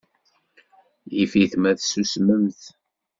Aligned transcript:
Yif-it 1.15 1.53
ma 1.61 1.71
tsusmemt. 1.77 2.61